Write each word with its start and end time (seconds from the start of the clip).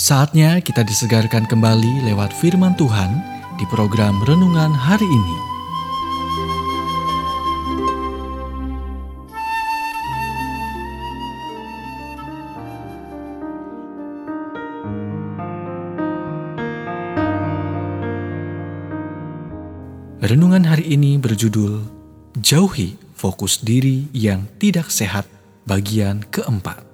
Saatnya 0.00 0.64
kita 0.64 0.80
disegarkan 0.80 1.44
kembali 1.44 2.08
lewat 2.08 2.32
firman 2.32 2.72
Tuhan 2.72 3.20
di 3.60 3.68
program 3.68 4.16
renungan 4.24 4.72
hari 4.72 5.04
ini. 5.04 5.36
Renungan 20.24 20.64
hari 20.64 20.96
ini 20.96 21.20
berjudul 21.20 21.84
Jauhi 22.40 22.96
Fokus 23.12 23.60
Diri 23.60 24.08
yang 24.16 24.48
Tidak 24.56 24.88
Sehat 24.88 25.28
bagian 25.68 26.24
keempat. 26.32 26.88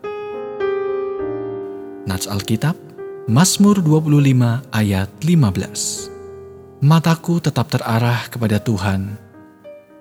Nats 2.10 2.26
Alkitab 2.26 2.85
Mazmur 3.26 3.82
25 3.82 4.70
ayat 4.70 5.10
15 5.18 6.78
Mataku 6.78 7.42
tetap 7.42 7.66
terarah 7.66 8.30
kepada 8.30 8.62
Tuhan, 8.62 9.18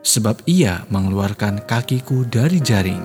sebab 0.06 0.46
ia 0.46 0.86
mengeluarkan 0.94 1.66
kakiku 1.66 2.30
dari 2.30 2.62
jaring. 2.62 3.02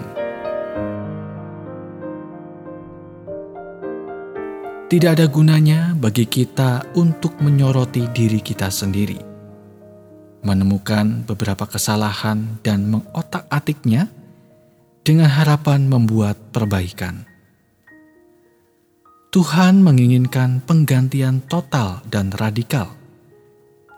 Tidak 4.92 5.08
ada 5.08 5.24
gunanya 5.24 5.96
bagi 5.96 6.28
kita 6.28 6.92
untuk 7.00 7.40
menyoroti 7.40 8.04
diri 8.12 8.44
kita 8.44 8.68
sendiri, 8.68 9.24
menemukan 10.44 11.24
beberapa 11.24 11.64
kesalahan 11.64 12.60
dan 12.60 12.92
mengotak-atiknya 12.92 14.12
dengan 15.00 15.32
harapan 15.32 15.88
membuat 15.88 16.36
perbaikan. 16.52 17.29
Tuhan 19.30 19.78
menginginkan 19.86 20.58
penggantian 20.66 21.38
total 21.46 22.02
dan 22.10 22.34
radikal 22.34 22.90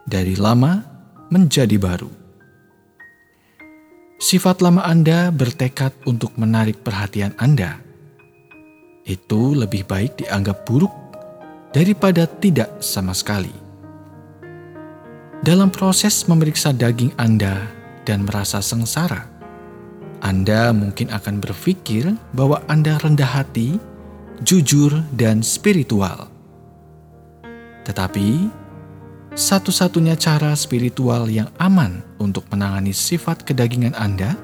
dari 0.05 0.36
lama 0.36 0.84
menjadi 1.33 1.72
baru. 1.80 2.12
Sifat 4.20 4.60
lama 4.60 4.84
Anda 4.84 5.33
bertekad 5.33 6.05
untuk 6.05 6.36
menarik 6.36 6.84
perhatian 6.84 7.33
Anda. 7.41 7.80
Itu 9.08 9.56
lebih 9.56 9.88
baik 9.88 10.20
dianggap 10.20 10.69
buruk 10.69 10.92
daripada 11.72 12.28
tidak 12.28 12.84
sama 12.84 13.16
sekali. 13.16 13.56
Dalam 15.41 15.72
proses 15.72 16.28
memeriksa 16.28 16.77
daging 16.77 17.16
Anda 17.16 17.72
dan 18.05 18.28
merasa 18.28 18.60
sengsara, 18.60 19.33
Anda 20.20 20.77
mungkin 20.77 21.08
akan 21.08 21.41
berpikir 21.41 22.20
bahwa 22.36 22.60
Anda 22.69 23.00
rendah 23.00 23.33
hati 23.33 23.80
jujur, 24.42 24.92
dan 25.14 25.40
spiritual. 25.40 26.28
Tetapi, 27.82 28.46
satu-satunya 29.32 30.14
cara 30.20 30.52
spiritual 30.52 31.26
yang 31.26 31.48
aman 31.56 32.04
untuk 32.20 32.44
menangani 32.52 32.92
sifat 32.92 33.48
kedagingan 33.48 33.96
Anda 33.96 34.36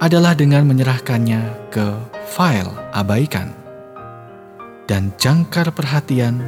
adalah 0.00 0.32
dengan 0.32 0.64
menyerahkannya 0.64 1.68
ke 1.68 1.86
file 2.30 2.72
abaikan 2.96 3.52
dan 4.88 5.12
jangkar 5.20 5.68
perhatian 5.74 6.40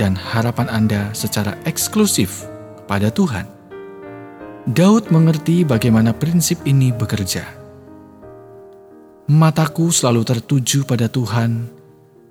dan 0.00 0.16
harapan 0.16 0.70
Anda 0.72 1.12
secara 1.12 1.58
eksklusif 1.68 2.48
pada 2.88 3.12
Tuhan. 3.12 3.44
Daud 4.70 5.12
mengerti 5.12 5.66
bagaimana 5.66 6.16
prinsip 6.16 6.64
ini 6.64 6.94
bekerja 6.94 7.59
Mataku 9.30 9.94
selalu 9.94 10.26
tertuju 10.26 10.82
pada 10.82 11.06
Tuhan, 11.06 11.70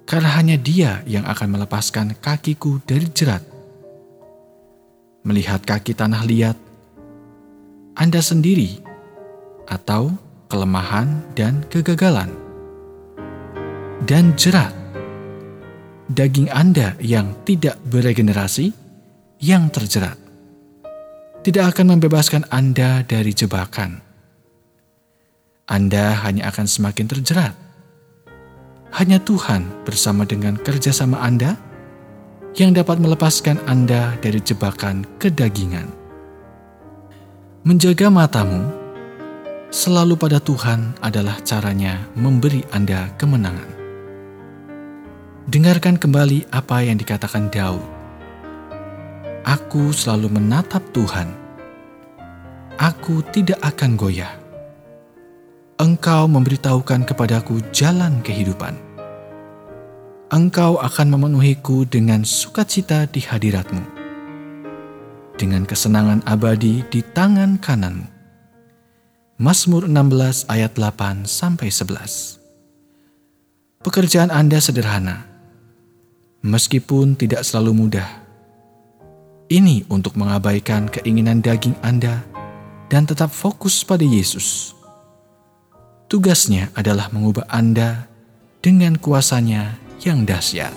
karena 0.03 0.35
hanya 0.35 0.59
Dia 0.59 0.99
yang 1.07 1.23
akan 1.23 1.55
melepaskan 1.55 2.19
kakiku 2.19 2.83
dari 2.83 3.07
jerat. 3.07 3.39
Melihat 5.23 5.63
kaki 5.63 5.95
tanah 5.95 6.27
liat, 6.27 6.59
Anda 7.95 8.19
sendiri, 8.19 8.83
atau 9.71 10.11
kelemahan 10.51 11.23
dan 11.39 11.63
kegagalan, 11.71 12.35
dan 14.03 14.35
jerat 14.35 14.75
daging 16.11 16.51
Anda 16.51 16.99
yang 16.99 17.31
tidak 17.47 17.79
beregenerasi, 17.88 18.75
yang 19.39 19.71
terjerat, 19.71 20.19
tidak 21.47 21.79
akan 21.79 21.95
membebaskan 21.95 22.43
Anda 22.51 23.07
dari 23.07 23.31
jebakan 23.31 24.08
anda 25.69 26.18
hanya 26.25 26.50
akan 26.50 26.66
semakin 26.66 27.06
terjerat. 27.06 27.53
Hanya 28.90 29.22
Tuhan 29.22 29.85
bersama 29.85 30.25
dengan 30.25 30.57
kerjasama 30.57 31.22
Anda 31.22 31.62
yang 32.57 32.74
dapat 32.74 32.97
melepaskan 32.97 33.62
Anda 33.69 34.18
dari 34.18 34.41
jebakan 34.41 35.06
kedagingan. 35.22 35.85
Menjaga 37.62 38.09
matamu 38.09 38.66
selalu 39.69 40.18
pada 40.18 40.41
Tuhan 40.41 40.97
adalah 41.06 41.38
caranya 41.46 42.01
memberi 42.18 42.66
Anda 42.74 43.13
kemenangan. 43.22 43.69
Dengarkan 45.53 46.01
kembali 46.01 46.50
apa 46.50 46.81
yang 46.81 46.97
dikatakan 46.97 47.53
Daud. 47.53 47.86
Aku 49.46 49.94
selalu 49.94 50.34
menatap 50.34 50.81
Tuhan. 50.97 51.30
Aku 52.81 53.22
tidak 53.30 53.62
akan 53.62 53.94
goyah. 53.94 54.48
Engkau 55.79 56.28
memberitahukan 56.28 57.07
kepadaku 57.07 57.63
jalan 57.72 58.19
kehidupan. 58.19 58.75
Engkau 60.28 60.75
akan 60.75 61.07
memenuhiku 61.16 61.88
dengan 61.88 62.28
sukacita 62.28 63.07
di 63.07 63.23
hadiratmu, 63.23 63.79
dengan 65.39 65.63
kesenangan 65.63 66.19
abadi 66.28 66.84
di 66.91 67.00
tangan 67.00 67.56
kananmu. 67.63 68.03
Mazmur 69.39 69.88
16 69.88 70.51
ayat 70.51 70.75
8 70.75 71.23
sampai 71.23 71.72
11. 71.72 72.44
Pekerjaan 73.79 74.35
Anda 74.35 74.59
sederhana, 74.59 75.31
meskipun 76.44 77.16
tidak 77.16 77.47
selalu 77.47 77.88
mudah. 77.88 78.19
Ini 79.47 79.88
untuk 79.88 80.19
mengabaikan 80.19 80.91
keinginan 80.91 81.39
daging 81.39 81.79
Anda 81.79 82.19
dan 82.91 83.07
tetap 83.07 83.31
fokus 83.31 83.88
pada 83.88 84.03
Yesus 84.03 84.75
Tugasnya 86.09 86.73
adalah 86.73 87.13
mengubah 87.13 87.45
Anda 87.53 88.09
dengan 88.65 88.97
kuasanya 88.97 89.77
yang 90.01 90.25
dahsyat. 90.25 90.73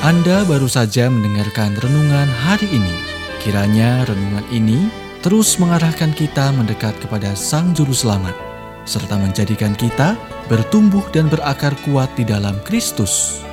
Anda 0.00 0.40
baru 0.48 0.64
saja 0.64 1.12
mendengarkan 1.12 1.76
renungan 1.84 2.32
hari 2.32 2.64
ini. 2.72 2.96
Kiranya 3.44 4.08
renungan 4.08 4.48
ini 4.48 4.88
terus 5.20 5.60
mengarahkan 5.60 6.16
kita 6.16 6.48
mendekat 6.56 6.96
kepada 6.96 7.36
Sang 7.36 7.76
Juru 7.76 7.92
Selamat, 7.92 8.32
serta 8.88 9.20
menjadikan 9.20 9.76
kita 9.76 10.16
bertumbuh 10.48 11.04
dan 11.12 11.28
berakar 11.28 11.76
kuat 11.84 12.08
di 12.16 12.24
dalam 12.24 12.56
Kristus. 12.64 13.44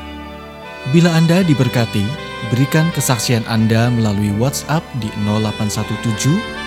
Bila 0.96 1.12
Anda 1.12 1.44
diberkati, 1.44 2.08
berikan 2.56 2.88
kesaksian 2.96 3.44
Anda 3.52 3.92
melalui 3.92 4.32
WhatsApp 4.40 4.88
di 5.04 5.12
0817 5.28 6.67